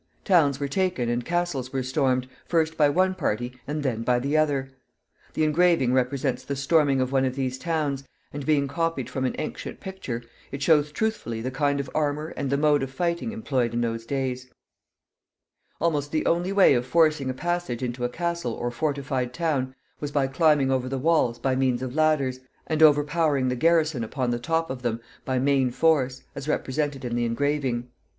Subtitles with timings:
[0.25, 4.35] Towns were taken and castles were stormed, first by one party and then by the
[4.35, 4.71] other.
[5.35, 8.03] The engraving represents the storming of one of these towns,
[8.33, 12.49] and, being copied from an ancient picture, it shows truthfully the kind of armor and
[12.49, 14.47] the mode of fighting employed in those days.
[15.75, 18.09] [Illustration: STORMING OF A TOWN.] Almost the only way of forcing a passage into a
[18.09, 22.81] castle or fortified town was by climbing over the walls by means of ladders, and
[22.81, 27.23] overpowering the garrison upon the top of them by main force, as represented in the
[27.23, 27.87] engraving.